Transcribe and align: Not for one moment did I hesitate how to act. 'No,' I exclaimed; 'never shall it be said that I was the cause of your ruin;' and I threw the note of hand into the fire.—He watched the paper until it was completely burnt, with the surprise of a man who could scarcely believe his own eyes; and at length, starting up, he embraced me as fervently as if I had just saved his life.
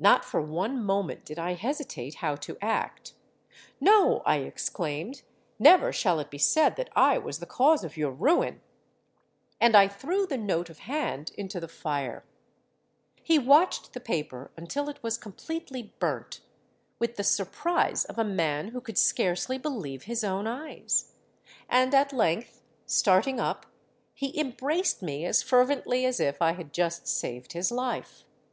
Not 0.00 0.24
for 0.24 0.40
one 0.40 0.82
moment 0.82 1.24
did 1.24 1.38
I 1.38 1.52
hesitate 1.54 2.16
how 2.16 2.34
to 2.34 2.58
act. 2.60 3.14
'No,' 3.80 4.20
I 4.26 4.38
exclaimed; 4.38 5.22
'never 5.60 5.92
shall 5.92 6.18
it 6.18 6.28
be 6.28 6.38
said 6.38 6.74
that 6.74 6.90
I 6.96 7.18
was 7.18 7.38
the 7.38 7.46
cause 7.46 7.84
of 7.84 7.96
your 7.96 8.10
ruin;' 8.10 8.62
and 9.60 9.76
I 9.76 9.86
threw 9.86 10.26
the 10.26 10.36
note 10.36 10.70
of 10.70 10.80
hand 10.90 11.30
into 11.38 11.60
the 11.60 11.68
fire.—He 11.68 13.38
watched 13.38 13.92
the 13.92 14.00
paper 14.00 14.50
until 14.56 14.88
it 14.88 15.00
was 15.04 15.16
completely 15.16 15.94
burnt, 16.00 16.40
with 16.98 17.14
the 17.14 17.22
surprise 17.22 18.04
of 18.06 18.18
a 18.18 18.24
man 18.24 18.70
who 18.70 18.80
could 18.80 18.98
scarcely 18.98 19.56
believe 19.56 20.02
his 20.10 20.24
own 20.24 20.48
eyes; 20.48 21.12
and 21.68 21.94
at 21.94 22.12
length, 22.12 22.60
starting 22.86 23.38
up, 23.38 23.66
he 24.14 24.36
embraced 24.36 25.00
me 25.00 25.24
as 25.24 25.44
fervently 25.44 26.04
as 26.04 26.18
if 26.18 26.42
I 26.42 26.54
had 26.54 26.72
just 26.72 27.06
saved 27.06 27.52
his 27.52 27.70
life. 27.70 28.24